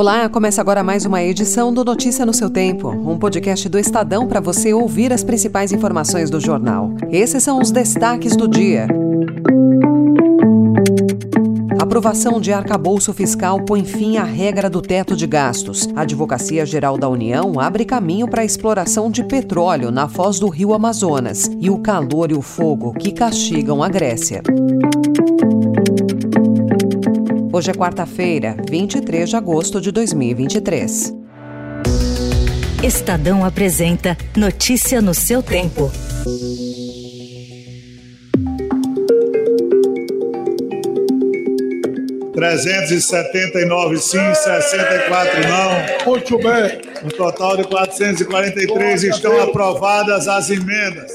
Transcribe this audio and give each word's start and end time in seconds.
Olá, 0.00 0.30
começa 0.30 0.62
agora 0.62 0.82
mais 0.82 1.04
uma 1.04 1.22
edição 1.22 1.70
do 1.70 1.84
Notícia 1.84 2.24
no 2.24 2.32
seu 2.32 2.48
Tempo, 2.48 2.88
um 2.88 3.18
podcast 3.18 3.68
do 3.68 3.78
Estadão 3.78 4.26
para 4.26 4.40
você 4.40 4.72
ouvir 4.72 5.12
as 5.12 5.22
principais 5.22 5.72
informações 5.72 6.30
do 6.30 6.40
jornal. 6.40 6.94
Esses 7.10 7.42
são 7.42 7.60
os 7.60 7.70
destaques 7.70 8.34
do 8.34 8.48
dia. 8.48 8.86
Aprovação 11.78 12.40
de 12.40 12.50
arcabouço 12.50 13.12
fiscal 13.12 13.62
põe 13.62 13.84
fim 13.84 14.16
à 14.16 14.24
regra 14.24 14.70
do 14.70 14.80
teto 14.80 15.14
de 15.14 15.26
gastos. 15.26 15.86
A 15.94 16.00
Advocacia 16.00 16.64
Geral 16.64 16.96
da 16.96 17.06
União 17.06 17.60
abre 17.60 17.84
caminho 17.84 18.26
para 18.26 18.40
a 18.40 18.46
exploração 18.46 19.10
de 19.10 19.22
petróleo 19.22 19.90
na 19.90 20.08
foz 20.08 20.38
do 20.38 20.48
rio 20.48 20.72
Amazonas 20.72 21.50
e 21.60 21.68
o 21.68 21.76
calor 21.76 22.30
e 22.30 22.34
o 22.34 22.40
fogo 22.40 22.94
que 22.94 23.12
castigam 23.12 23.82
a 23.82 23.88
Grécia. 23.90 24.42
Hoje 27.60 27.72
é 27.72 27.74
quarta-feira, 27.74 28.56
23 28.70 29.28
de 29.28 29.36
agosto 29.36 29.82
de 29.82 29.92
2023. 29.92 31.12
Estadão 32.82 33.44
apresenta 33.44 34.16
Notícia 34.34 35.02
no 35.02 35.12
seu 35.12 35.42
tempo. 35.42 35.92
Trezentos 42.32 42.92
e 42.92 43.02
setenta 43.02 43.60
e 43.60 43.66
nove 43.66 43.98
sim, 43.98 44.34
sessenta 44.34 44.94
e 44.94 45.00
quatro 45.06 45.40
não. 45.46 46.06
Muito 46.12 46.38
bem. 46.38 46.80
No 47.02 47.10
total 47.10 47.58
de 47.58 47.64
quatrocentos 47.64 48.22
e 48.22 48.24
quarenta 48.24 48.58
e 48.58 48.66
três 48.68 49.04
estão 49.04 49.38
aprovadas 49.38 50.26
as 50.28 50.48
emendas. 50.48 51.12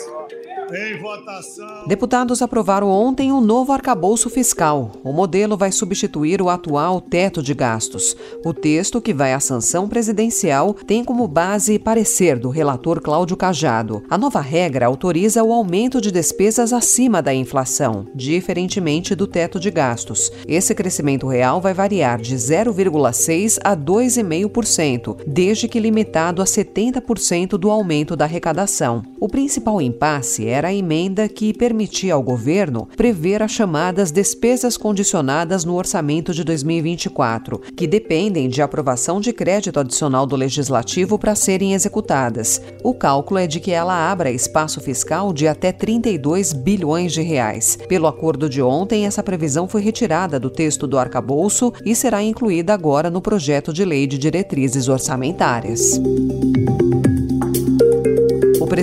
Em 0.73 0.97
votação. 0.97 1.87
Deputados 1.87 2.41
aprovaram 2.41 2.89
ontem 2.89 3.31
o 3.31 3.35
um 3.35 3.41
novo 3.41 3.71
arcabouço 3.71 4.31
fiscal. 4.31 4.93
O 5.03 5.13
modelo 5.13 5.55
vai 5.55 5.71
substituir 5.71 6.41
o 6.41 6.49
atual 6.49 6.99
teto 6.99 7.43
de 7.43 7.53
gastos. 7.53 8.15
O 8.43 8.51
texto, 8.51 8.99
que 8.99 9.13
vai 9.13 9.33
à 9.33 9.39
sanção 9.39 9.87
presidencial, 9.87 10.73
tem 10.73 11.03
como 11.03 11.27
base 11.27 11.77
parecer 11.77 12.39
do 12.39 12.49
relator 12.49 12.99
Cláudio 12.99 13.37
Cajado. 13.37 14.03
A 14.09 14.17
nova 14.17 14.41
regra 14.41 14.87
autoriza 14.87 15.43
o 15.43 15.53
aumento 15.53 16.01
de 16.01 16.11
despesas 16.11 16.73
acima 16.73 17.21
da 17.21 17.33
inflação, 17.33 18.07
diferentemente 18.15 19.13
do 19.13 19.27
teto 19.27 19.59
de 19.59 19.69
gastos. 19.69 20.31
Esse 20.47 20.73
crescimento 20.73 21.27
real 21.27 21.61
vai 21.61 21.75
variar 21.75 22.19
de 22.19 22.35
0,6% 22.35 23.59
a 23.63 23.77
2,5%, 23.77 25.17
desde 25.27 25.67
que 25.67 25.79
limitado 25.79 26.41
a 26.41 26.45
70% 26.45 27.49
do 27.49 27.69
aumento 27.69 28.15
da 28.15 28.25
arrecadação. 28.25 29.03
O 29.19 29.29
principal 29.29 29.79
impasse 29.79 30.47
é 30.47 30.54
era 30.55 30.69
a 30.69 30.73
emenda 30.73 31.27
que 31.27 31.53
permitia 31.53 32.13
ao 32.13 32.23
governo 32.23 32.87
prever 32.95 33.43
as 33.43 33.51
chamadas 33.51 34.09
despesas 34.09 34.77
condicionadas 34.77 35.65
no 35.65 35.75
orçamento 35.75 36.33
de 36.33 36.45
2024, 36.45 37.59
que 37.75 37.85
dependem 37.85 38.47
de 38.47 38.61
aprovação 38.61 39.19
de 39.19 39.33
crédito 39.33 39.81
adicional 39.81 40.25
do 40.25 40.37
legislativo 40.37 41.19
para 41.19 41.35
serem 41.35 41.73
executadas. 41.73 42.61
O 42.81 42.93
cálculo 42.93 43.39
é 43.39 43.47
de 43.47 43.59
que 43.59 43.71
ela 43.71 44.09
abra 44.09 44.31
espaço 44.31 44.79
fiscal 44.79 45.33
de 45.33 45.45
até 45.45 45.73
32 45.73 46.53
bilhões 46.53 47.11
de 47.11 47.21
reais. 47.21 47.77
Pelo 47.89 48.07
acordo 48.07 48.49
de 48.49 48.61
ontem, 48.61 49.05
essa 49.05 49.21
previsão 49.21 49.67
foi 49.67 49.81
retirada 49.81 50.39
do 50.39 50.49
texto 50.49 50.87
do 50.87 50.97
arcabouço 50.97 51.73
e 51.83 51.93
será 51.93 52.23
incluída 52.23 52.73
agora 52.73 53.09
no 53.09 53.21
projeto 53.21 53.73
de 53.73 53.83
lei 53.83 54.07
de 54.07 54.17
diretrizes 54.17 54.87
orçamentárias. 54.87 55.99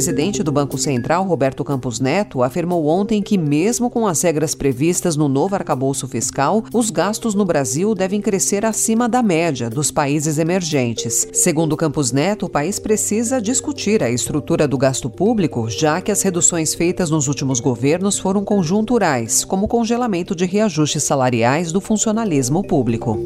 Presidente 0.03 0.43
do 0.43 0.51
Banco 0.51 0.77
Central, 0.77 1.25
Roberto 1.25 1.63
Campos 1.63 2.01
Neto, 2.01 2.43
afirmou 2.43 2.89
ontem 2.89 3.23
que, 3.23 3.39
mesmo 3.39 3.89
com 3.89 4.05
as 4.05 4.21
regras 4.21 4.53
previstas 4.53 5.15
no 5.15 5.29
novo 5.29 5.55
arcabouço 5.55 6.09
fiscal, 6.09 6.65
os 6.75 6.91
gastos 6.91 7.37
no 7.37 7.45
Brasil 7.45 7.95
devem 7.95 8.21
crescer 8.21 8.67
acima 8.67 9.09
da 9.09 9.23
média 9.23 9.71
dos 9.71 9.93
países 9.93 10.39
emergentes. 10.39 11.29
Segundo 11.33 11.77
Campos 11.77 12.11
Neto, 12.11 12.47
o 12.47 12.49
país 12.49 12.81
precisa 12.81 13.41
discutir 13.41 14.03
a 14.03 14.11
estrutura 14.11 14.67
do 14.67 14.77
gasto 14.77 15.09
público, 15.09 15.71
já 15.71 16.01
que 16.01 16.11
as 16.11 16.21
reduções 16.21 16.75
feitas 16.75 17.09
nos 17.09 17.29
últimos 17.29 17.61
governos 17.61 18.19
foram 18.19 18.45
conjunturais, 18.45 19.45
como 19.45 19.67
o 19.67 19.69
congelamento 19.69 20.35
de 20.35 20.47
reajustes 20.47 21.05
salariais 21.05 21.71
do 21.71 21.81
funcionalismo 21.81 22.67
público. 22.67 23.21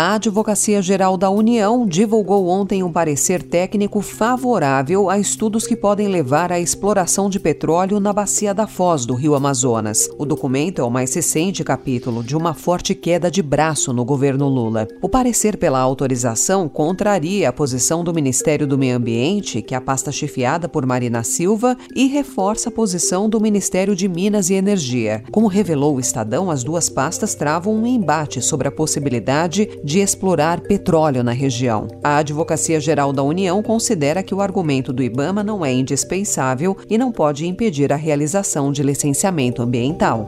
A 0.00 0.14
Advocacia 0.14 0.80
Geral 0.80 1.16
da 1.16 1.28
União 1.28 1.84
divulgou 1.84 2.46
ontem 2.46 2.84
um 2.84 2.92
parecer 2.92 3.42
técnico 3.42 4.00
favorável 4.00 5.10
a 5.10 5.18
estudos 5.18 5.66
que 5.66 5.74
podem 5.74 6.06
levar 6.06 6.52
à 6.52 6.60
exploração 6.60 7.28
de 7.28 7.40
petróleo 7.40 7.98
na 7.98 8.12
bacia 8.12 8.54
da 8.54 8.68
Foz 8.68 9.04
do 9.04 9.14
Rio 9.14 9.34
Amazonas. 9.34 10.08
O 10.16 10.24
documento 10.24 10.80
é 10.80 10.84
o 10.84 10.88
mais 10.88 11.12
recente 11.12 11.64
capítulo 11.64 12.22
de 12.22 12.36
uma 12.36 12.54
forte 12.54 12.94
queda 12.94 13.28
de 13.28 13.42
braço 13.42 13.92
no 13.92 14.04
governo 14.04 14.46
Lula. 14.46 14.86
O 15.02 15.08
parecer 15.08 15.56
pela 15.56 15.80
autorização 15.80 16.68
contraria 16.68 17.48
a 17.48 17.52
posição 17.52 18.04
do 18.04 18.14
Ministério 18.14 18.68
do 18.68 18.78
Meio 18.78 18.98
Ambiente, 18.98 19.60
que 19.60 19.74
é 19.74 19.78
a 19.78 19.80
pasta 19.80 20.12
chefiada 20.12 20.68
por 20.68 20.86
Marina 20.86 21.24
Silva, 21.24 21.76
e 21.92 22.06
reforça 22.06 22.68
a 22.68 22.72
posição 22.72 23.28
do 23.28 23.40
Ministério 23.40 23.96
de 23.96 24.08
Minas 24.08 24.48
e 24.48 24.54
Energia. 24.54 25.24
Como 25.32 25.48
revelou 25.48 25.96
o 25.96 26.00
Estadão, 26.00 26.52
as 26.52 26.62
duas 26.62 26.88
pastas 26.88 27.34
travam 27.34 27.74
um 27.74 27.84
embate 27.84 28.40
sobre 28.40 28.68
a 28.68 28.70
possibilidade 28.70 29.68
de 29.88 30.00
explorar 30.00 30.60
petróleo 30.60 31.24
na 31.24 31.32
região. 31.32 31.88
A 32.04 32.18
Advocacia 32.18 32.78
Geral 32.78 33.10
da 33.10 33.22
União 33.22 33.62
considera 33.62 34.22
que 34.22 34.34
o 34.34 34.42
argumento 34.42 34.92
do 34.92 35.02
Ibama 35.02 35.42
não 35.42 35.64
é 35.64 35.72
indispensável 35.72 36.76
e 36.90 36.98
não 36.98 37.10
pode 37.10 37.46
impedir 37.46 37.90
a 37.90 37.96
realização 37.96 38.70
de 38.70 38.82
licenciamento 38.82 39.62
ambiental. 39.62 40.26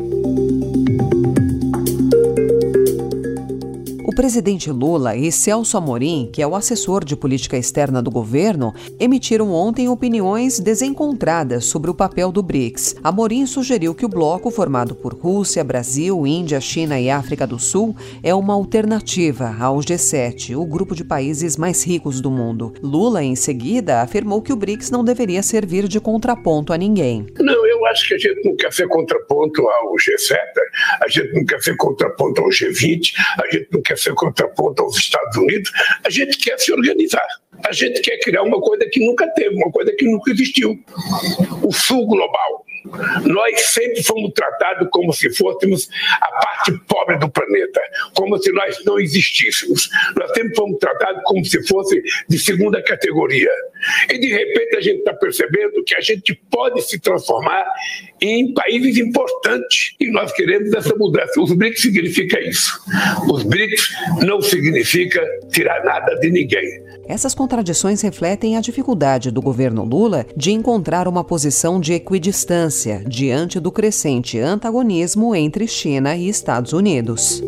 O 4.10 4.12
presidente 4.12 4.72
Lula 4.72 5.16
e 5.16 5.31
Celso 5.31 5.76
Amorim, 5.76 6.28
que 6.32 6.43
é 6.43 6.47
o 6.47 6.56
assessor 6.56 7.04
de 7.04 7.15
política 7.15 7.56
externa 7.56 8.03
do 8.03 8.10
governo, 8.10 8.75
emitiram 8.98 9.53
ontem 9.53 9.88
opiniões 9.88 10.59
desencontradas 10.59 11.66
sobre 11.66 11.93
o 11.93 11.94
papel 11.94 12.32
do 12.32 12.43
BRICS. 12.43 12.97
Amorim 13.04 13.47
sugeriu 13.47 13.94
que 13.94 14.04
o 14.04 14.09
bloco, 14.09 14.50
formado 14.50 14.97
por 14.97 15.15
Rússia, 15.15 15.62
Brasil, 15.62 16.26
Índia, 16.26 16.60
China 16.60 16.98
e 16.98 17.09
África 17.09 17.47
do 17.47 17.56
Sul, 17.56 17.94
é 18.21 18.34
uma 18.34 18.53
alternativa 18.53 19.54
ao 19.60 19.76
G7, 19.76 20.56
o 20.56 20.66
grupo 20.66 20.92
de 20.92 21.04
países 21.04 21.56
mais 21.56 21.87
ricos 21.87 22.21
do 22.21 22.32
mundo. 22.32 22.75
Lula, 22.82 23.22
em 23.22 23.37
seguida, 23.37 24.00
afirmou 24.00 24.42
que 24.42 24.53
o 24.53 24.56
BRICS 24.56 24.91
não 24.91 25.04
deveria 25.04 25.41
servir 25.41 25.87
de 25.87 26.00
contraponto 26.00 26.72
a 26.72 26.77
ninguém. 26.77 27.28
Não, 27.38 27.65
eu 27.65 27.87
acho 27.87 28.09
que 28.09 28.15
a 28.15 28.19
gente 28.19 28.56
quer 28.56 28.72
ser 28.72 28.88
contraponto 28.88 29.62
ao 29.69 29.94
G7, 29.94 30.37
a 31.00 31.09
gente 31.09 31.44
quer 31.44 31.62
ser 31.62 31.77
contraponto 31.77 32.41
ao 32.42 32.48
G20, 32.48 33.12
a 33.38 33.54
gente 33.54 33.69
não 33.71 33.81
quer 33.81 34.00
ser 34.10 34.15
contraponto 34.15 34.82
aos 34.82 34.97
Estados 34.97 35.37
Unidos, 35.37 35.71
a 36.04 36.10
gente 36.10 36.37
quer 36.38 36.59
se 36.59 36.72
organizar. 36.72 37.26
A 37.66 37.72
gente 37.72 38.00
quer 38.00 38.19
criar 38.19 38.43
uma 38.43 38.60
coisa 38.60 38.87
que 38.91 39.04
nunca 39.04 39.26
teve, 39.34 39.54
uma 39.54 39.71
coisa 39.71 39.93
que 39.97 40.04
nunca 40.04 40.31
existiu. 40.31 40.78
O 41.62 41.72
Sul 41.72 42.06
Global. 42.06 42.59
Nós 43.24 43.60
sempre 43.60 44.02
fomos 44.02 44.32
tratados 44.34 44.88
como 44.90 45.12
se 45.12 45.30
fôssemos 45.34 45.88
a 46.20 46.32
parte 46.32 46.72
pobre 46.86 47.18
do 47.18 47.30
planeta, 47.30 47.80
como 48.14 48.38
se 48.38 48.52
nós 48.52 48.82
não 48.84 48.98
existíssemos. 48.98 49.88
Nós 50.16 50.30
sempre 50.32 50.54
fomos 50.54 50.78
tratados 50.78 51.22
como 51.24 51.44
se 51.44 51.66
fosse 51.66 52.02
de 52.28 52.38
segunda 52.38 52.82
categoria. 52.82 53.50
E 54.08 54.18
de 54.18 54.28
repente 54.28 54.76
a 54.76 54.80
gente 54.80 54.98
está 54.98 55.14
percebendo 55.14 55.82
que 55.84 55.94
a 55.94 56.00
gente 56.00 56.34
pode 56.50 56.82
se 56.82 56.98
transformar 56.98 57.64
em 58.20 58.52
países 58.52 58.98
importantes 58.98 59.94
e 59.98 60.10
nós 60.10 60.32
queremos 60.32 60.72
essa 60.74 60.94
mudança. 60.96 61.40
Os 61.40 61.52
BRICS 61.52 61.82
significa 61.82 62.40
isso. 62.40 62.78
Os 63.30 63.42
BRICS 63.42 63.90
não 64.22 64.40
significa 64.40 65.26
tirar 65.50 65.82
nada 65.84 66.14
de 66.16 66.30
ninguém. 66.30 66.89
Essas 67.10 67.34
contradições 67.34 68.00
refletem 68.03 68.56
a 68.56 68.60
dificuldade 68.60 69.32
do 69.32 69.43
governo 69.43 69.84
Lula 69.84 70.25
de 70.37 70.53
encontrar 70.53 71.09
uma 71.09 71.25
posição 71.25 71.81
de 71.81 71.93
equidistância 71.93 73.03
diante 73.04 73.59
do 73.59 73.72
crescente 73.72 74.39
antagonismo 74.39 75.34
entre 75.34 75.66
China 75.66 76.15
e 76.15 76.28
Estados 76.28 76.72
Unidos. 76.72 77.42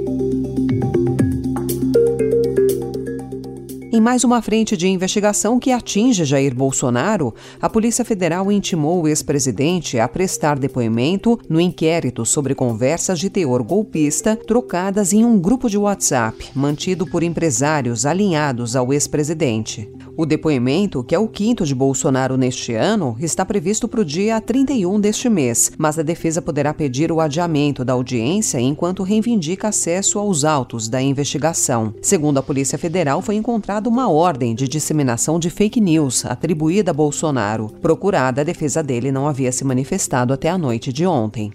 Mais 4.02 4.24
uma 4.24 4.42
frente 4.42 4.76
de 4.76 4.88
investigação 4.88 5.60
que 5.60 5.70
atinge 5.70 6.24
Jair 6.24 6.52
Bolsonaro, 6.52 7.32
a 7.60 7.70
Polícia 7.70 8.04
Federal 8.04 8.50
intimou 8.50 9.02
o 9.02 9.08
ex-presidente 9.08 9.96
a 9.96 10.08
prestar 10.08 10.58
depoimento 10.58 11.38
no 11.48 11.60
inquérito 11.60 12.26
sobre 12.26 12.52
conversas 12.52 13.20
de 13.20 13.30
teor 13.30 13.62
golpista 13.62 14.34
trocadas 14.34 15.12
em 15.12 15.24
um 15.24 15.38
grupo 15.38 15.70
de 15.70 15.78
WhatsApp 15.78 16.50
mantido 16.52 17.06
por 17.06 17.22
empresários 17.22 18.04
alinhados 18.04 18.74
ao 18.74 18.92
ex-presidente. 18.92 19.88
O 20.14 20.26
depoimento, 20.26 21.02
que 21.02 21.14
é 21.14 21.18
o 21.18 21.26
quinto 21.26 21.64
de 21.64 21.74
Bolsonaro 21.74 22.36
neste 22.36 22.74
ano, 22.74 23.16
está 23.18 23.46
previsto 23.46 23.88
para 23.88 24.02
o 24.02 24.04
dia 24.04 24.38
31 24.42 25.00
deste 25.00 25.28
mês, 25.28 25.72
mas 25.78 25.98
a 25.98 26.02
defesa 26.02 26.42
poderá 26.42 26.74
pedir 26.74 27.10
o 27.10 27.18
adiamento 27.18 27.82
da 27.82 27.94
audiência 27.94 28.60
enquanto 28.60 29.02
reivindica 29.02 29.68
acesso 29.68 30.18
aos 30.18 30.44
autos 30.44 30.86
da 30.86 31.00
investigação. 31.00 31.94
Segundo 32.02 32.36
a 32.38 32.42
Polícia 32.42 32.76
Federal, 32.76 33.22
foi 33.22 33.36
encontrada 33.36 33.88
uma 33.88 34.10
ordem 34.10 34.54
de 34.54 34.68
disseminação 34.68 35.38
de 35.38 35.48
fake 35.48 35.80
news 35.80 36.26
atribuída 36.26 36.90
a 36.90 36.94
Bolsonaro. 36.94 37.70
Procurada, 37.80 38.42
a 38.42 38.44
defesa 38.44 38.82
dele 38.82 39.10
não 39.10 39.26
havia 39.26 39.50
se 39.50 39.64
manifestado 39.64 40.34
até 40.34 40.50
a 40.50 40.58
noite 40.58 40.92
de 40.92 41.06
ontem. 41.06 41.52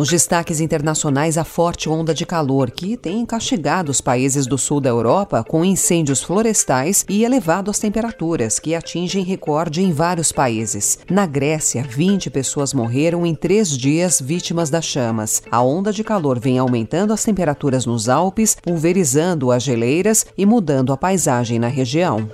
Nos 0.00 0.08
destaques 0.08 0.60
internacionais, 0.60 1.36
a 1.36 1.44
forte 1.44 1.86
onda 1.86 2.14
de 2.14 2.24
calor 2.24 2.70
que 2.70 2.96
tem 2.96 3.26
castigado 3.26 3.90
os 3.90 4.00
países 4.00 4.46
do 4.46 4.56
sul 4.56 4.80
da 4.80 4.88
Europa 4.88 5.44
com 5.46 5.62
incêndios 5.62 6.22
florestais 6.22 7.04
e 7.06 7.22
elevado 7.22 7.70
as 7.70 7.78
temperaturas, 7.78 8.58
que 8.58 8.74
atingem 8.74 9.22
recorde 9.22 9.82
em 9.82 9.92
vários 9.92 10.32
países. 10.32 11.00
Na 11.10 11.26
Grécia, 11.26 11.82
20 11.82 12.30
pessoas 12.30 12.72
morreram 12.72 13.26
em 13.26 13.34
três 13.34 13.76
dias 13.76 14.22
vítimas 14.22 14.70
das 14.70 14.86
chamas. 14.86 15.42
A 15.50 15.60
onda 15.60 15.92
de 15.92 16.02
calor 16.02 16.40
vem 16.40 16.58
aumentando 16.58 17.12
as 17.12 17.22
temperaturas 17.22 17.84
nos 17.84 18.08
Alpes, 18.08 18.56
pulverizando 18.62 19.52
as 19.52 19.62
geleiras 19.62 20.24
e 20.34 20.46
mudando 20.46 20.94
a 20.94 20.96
paisagem 20.96 21.58
na 21.58 21.68
região. 21.68 22.26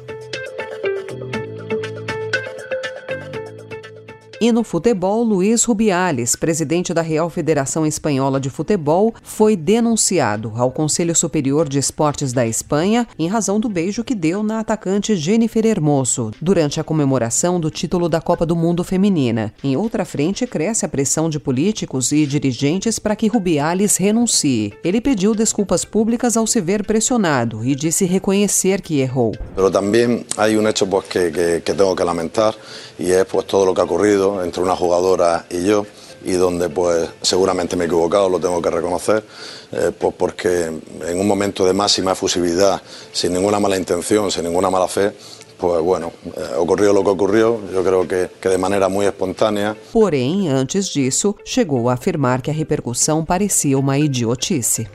E 4.38 4.52
no 4.52 4.62
futebol, 4.62 5.22
Luiz 5.22 5.64
Rubiales, 5.64 6.36
presidente 6.36 6.92
da 6.92 7.00
Real 7.00 7.30
Federação 7.30 7.86
Espanhola 7.86 8.38
de 8.38 8.50
Futebol, 8.50 9.14
foi 9.22 9.56
denunciado 9.56 10.52
ao 10.56 10.70
Conselho 10.70 11.16
Superior 11.16 11.66
de 11.66 11.78
Esportes 11.78 12.34
da 12.34 12.46
Espanha 12.46 13.08
em 13.18 13.28
razão 13.28 13.58
do 13.58 13.66
beijo 13.66 14.04
que 14.04 14.14
deu 14.14 14.42
na 14.42 14.60
atacante 14.60 15.16
Jennifer 15.16 15.64
Hermoso 15.64 16.32
durante 16.38 16.78
a 16.78 16.84
comemoração 16.84 17.58
do 17.58 17.70
título 17.70 18.10
da 18.10 18.20
Copa 18.20 18.44
do 18.44 18.54
Mundo 18.54 18.84
Feminina. 18.84 19.54
Em 19.64 19.74
outra 19.74 20.04
frente, 20.04 20.46
cresce 20.46 20.84
a 20.84 20.88
pressão 20.88 21.30
de 21.30 21.40
políticos 21.40 22.12
e 22.12 22.26
dirigentes 22.26 22.98
para 22.98 23.16
que 23.16 23.28
Rubiales 23.28 23.96
renuncie. 23.96 24.74
Ele 24.84 25.00
pediu 25.00 25.34
desculpas 25.34 25.82
públicas 25.82 26.36
ao 26.36 26.46
se 26.46 26.60
ver 26.60 26.84
pressionado 26.84 27.64
e 27.64 27.74
disse 27.74 28.04
reconhecer 28.04 28.82
que 28.82 29.00
errou. 29.00 29.32
Mas 29.56 29.70
também 29.70 30.26
há 30.36 30.44
um 30.44 30.68
hecho 30.68 30.86
que, 31.08 31.30
que, 31.30 31.60
que 31.62 31.74
tenho 31.74 31.96
que 31.96 32.04
lamentar 32.04 32.54
e 32.98 33.12
é 33.12 33.24
pues, 33.24 33.46
todo 33.46 33.70
o 33.70 33.74
que 33.74 33.80
ha 33.80 33.84
ocorrido 33.84 34.25
entre 34.44 34.62
una 34.62 34.76
jugadora 34.76 35.46
y 35.50 35.64
yo 35.64 35.86
y 36.24 36.32
donde 36.32 36.68
pues 36.68 37.08
seguramente 37.22 37.76
me 37.76 37.84
he 37.84 37.86
equivocado, 37.86 38.28
lo 38.28 38.40
tengo 38.40 38.60
que 38.60 38.70
reconocer, 38.70 39.24
eh, 39.72 39.92
pues 39.96 40.14
porque 40.16 40.64
en 40.64 41.20
un 41.20 41.26
momento 41.26 41.64
de 41.64 41.72
máxima 41.72 42.12
efusividad, 42.12 42.82
sin 43.12 43.32
ninguna 43.32 43.60
mala 43.60 43.76
intención, 43.76 44.30
sin 44.30 44.44
ninguna 44.44 44.68
mala 44.68 44.88
fe, 44.88 45.12
pues 45.56 45.80
bueno, 45.82 46.12
eh, 46.36 46.54
ocurrió 46.58 46.92
lo 46.92 47.02
que 47.04 47.10
ocurrió, 47.10 47.60
yo 47.72 47.82
creo 47.82 48.08
que, 48.08 48.30
que 48.40 48.48
de 48.48 48.58
maneira 48.58 48.88
muito 48.88 49.08
espontânea. 49.08 49.76
Porém, 49.92 50.48
antes 50.48 50.92
disso, 50.92 51.34
chegou 51.44 51.88
a 51.88 51.94
afirmar 51.94 52.42
que 52.42 52.50
a 52.50 52.54
repercussão 52.54 53.24
parecia 53.24 53.78
uma 53.78 53.96
idiotice. 53.98 54.88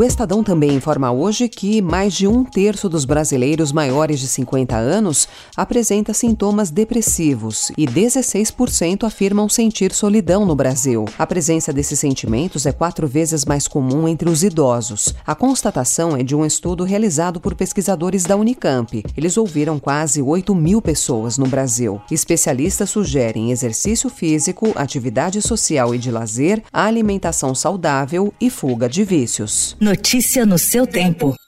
O 0.00 0.02
Estadão 0.02 0.42
também 0.42 0.72
informa 0.72 1.12
hoje 1.12 1.46
que 1.46 1.82
mais 1.82 2.14
de 2.14 2.26
um 2.26 2.42
terço 2.42 2.88
dos 2.88 3.04
brasileiros 3.04 3.70
maiores 3.70 4.18
de 4.18 4.28
50 4.28 4.74
anos 4.74 5.28
apresenta 5.54 6.14
sintomas 6.14 6.70
depressivos 6.70 7.70
e 7.76 7.84
16% 7.84 9.04
afirmam 9.04 9.46
sentir 9.46 9.92
solidão 9.92 10.46
no 10.46 10.56
Brasil. 10.56 11.04
A 11.18 11.26
presença 11.26 11.70
desses 11.70 11.98
sentimentos 11.98 12.64
é 12.64 12.72
quatro 12.72 13.06
vezes 13.06 13.44
mais 13.44 13.68
comum 13.68 14.08
entre 14.08 14.30
os 14.30 14.42
idosos. 14.42 15.14
A 15.26 15.34
constatação 15.34 16.16
é 16.16 16.22
de 16.22 16.34
um 16.34 16.46
estudo 16.46 16.82
realizado 16.82 17.38
por 17.38 17.54
pesquisadores 17.54 18.24
da 18.24 18.36
Unicamp. 18.36 19.04
Eles 19.14 19.36
ouviram 19.36 19.78
quase 19.78 20.22
8 20.22 20.54
mil 20.54 20.80
pessoas 20.80 21.36
no 21.36 21.46
Brasil. 21.46 22.00
Especialistas 22.10 22.88
sugerem 22.88 23.50
exercício 23.50 24.08
físico, 24.08 24.72
atividade 24.76 25.42
social 25.42 25.94
e 25.94 25.98
de 25.98 26.10
lazer, 26.10 26.62
alimentação 26.72 27.54
saudável 27.54 28.32
e 28.40 28.48
fuga 28.48 28.88
de 28.88 29.04
vícios. 29.04 29.76
Notícia 29.90 30.46
no 30.46 30.56
seu 30.56 30.86
tempo. 30.86 31.39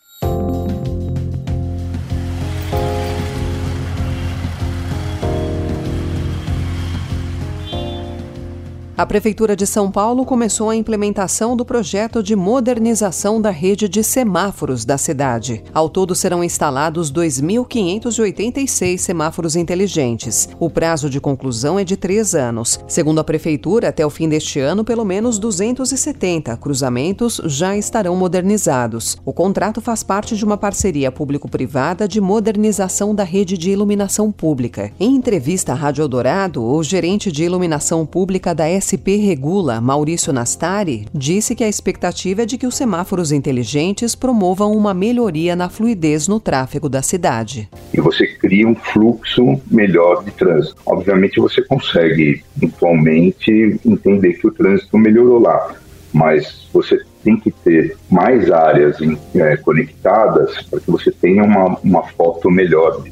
A 8.94 9.06
Prefeitura 9.06 9.56
de 9.56 9.66
São 9.66 9.90
Paulo 9.90 10.22
começou 10.26 10.68
a 10.68 10.76
implementação 10.76 11.56
do 11.56 11.64
projeto 11.64 12.22
de 12.22 12.36
modernização 12.36 13.40
da 13.40 13.48
rede 13.48 13.88
de 13.88 14.04
semáforos 14.04 14.84
da 14.84 14.98
cidade. 14.98 15.64
Ao 15.72 15.88
todo 15.88 16.14
serão 16.14 16.44
instalados 16.44 17.10
2.586 17.10 18.98
semáforos 18.98 19.56
inteligentes. 19.56 20.46
O 20.60 20.68
prazo 20.68 21.08
de 21.08 21.18
conclusão 21.20 21.78
é 21.78 21.84
de 21.84 21.96
três 21.96 22.34
anos. 22.34 22.80
Segundo 22.86 23.18
a 23.18 23.24
Prefeitura, 23.24 23.88
até 23.88 24.04
o 24.04 24.10
fim 24.10 24.28
deste 24.28 24.60
ano, 24.60 24.84
pelo 24.84 25.06
menos 25.06 25.38
270 25.38 26.54
cruzamentos 26.58 27.40
já 27.46 27.74
estarão 27.74 28.14
modernizados. 28.14 29.16
O 29.24 29.32
contrato 29.32 29.80
faz 29.80 30.02
parte 30.02 30.36
de 30.36 30.44
uma 30.44 30.58
parceria 30.58 31.10
público-privada 31.10 32.06
de 32.06 32.20
modernização 32.20 33.14
da 33.14 33.24
rede 33.24 33.56
de 33.56 33.70
iluminação 33.70 34.30
pública. 34.30 34.92
Em 35.00 35.16
entrevista 35.16 35.72
à 35.72 35.74
Rádio 35.74 36.02
Eldorado, 36.02 36.62
o 36.62 36.82
gerente 36.82 37.32
de 37.32 37.42
iluminação 37.42 38.04
pública 38.04 38.54
da 38.54 38.81
SP 38.82 39.14
Regula, 39.14 39.80
Maurício 39.80 40.32
Nastari, 40.32 41.06
disse 41.14 41.54
que 41.54 41.62
a 41.62 41.68
expectativa 41.68 42.42
é 42.42 42.46
de 42.46 42.58
que 42.58 42.66
os 42.66 42.74
semáforos 42.74 43.30
inteligentes 43.30 44.16
promovam 44.16 44.72
uma 44.76 44.92
melhoria 44.92 45.54
na 45.54 45.68
fluidez 45.68 46.26
no 46.26 46.40
tráfego 46.40 46.88
da 46.88 47.00
cidade. 47.00 47.68
E 47.94 48.00
você 48.00 48.26
cria 48.26 48.66
um 48.66 48.74
fluxo 48.74 49.60
melhor 49.70 50.24
de 50.24 50.32
trânsito. 50.32 50.76
Obviamente 50.84 51.40
você 51.40 51.62
consegue 51.62 52.42
pontualmente 52.60 53.78
entender 53.86 54.34
que 54.34 54.48
o 54.48 54.52
trânsito 54.52 54.98
melhorou 54.98 55.38
lá, 55.38 55.76
mas 56.12 56.68
você 56.72 57.00
tem 57.22 57.36
que 57.36 57.50
ter 57.50 57.96
mais 58.10 58.50
áreas 58.50 58.98
é, 59.36 59.56
conectadas 59.58 60.60
para 60.62 60.80
que 60.80 60.90
você 60.90 61.12
tenha 61.12 61.44
uma, 61.44 61.78
uma 61.84 62.02
foto 62.02 62.50
melhor 62.50 63.00
disso. 63.02 63.11